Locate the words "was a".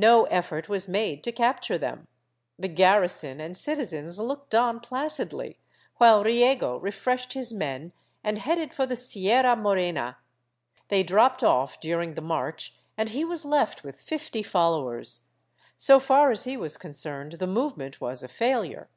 18.00-18.28